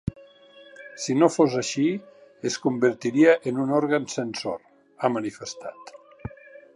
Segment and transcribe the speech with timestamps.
[1.01, 1.83] Si no fos així,
[2.51, 4.59] es convertiria en un òrgan censor,
[5.07, 5.95] ha manifestat.